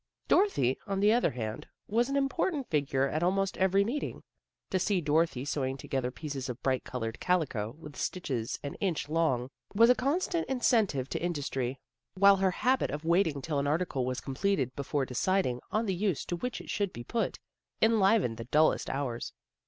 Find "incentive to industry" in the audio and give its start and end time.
10.47-11.77